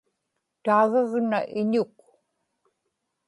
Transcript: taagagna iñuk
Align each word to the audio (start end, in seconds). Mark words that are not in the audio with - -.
taagagna 0.63 1.39
iñuk 1.59 1.95